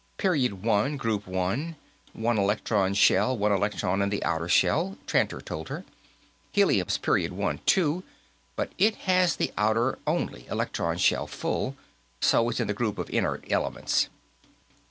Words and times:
"Period 0.17 0.63
One, 0.63 0.97
Group 0.97 1.27
One. 1.27 1.75
One 2.13 2.39
electron 2.39 2.95
shell, 2.95 3.37
one 3.37 3.51
electron 3.51 4.01
in 4.01 4.09
the 4.09 4.23
outer 4.23 4.49
shell," 4.49 4.97
Tranter 5.05 5.39
told 5.41 5.69
her. 5.69 5.85
"Helium's 6.53 6.97
period 6.97 7.33
one, 7.33 7.59
too, 7.67 8.03
but 8.55 8.71
it 8.79 8.95
has 9.05 9.35
the 9.35 9.53
outer 9.59 9.99
only 10.07 10.47
electron 10.47 10.97
shell 10.97 11.27
full, 11.27 11.75
so 12.19 12.49
it's 12.49 12.59
in 12.59 12.65
the 12.65 12.73
group 12.73 12.97
of 12.97 13.11
inert 13.11 13.45
elements." 13.51 14.07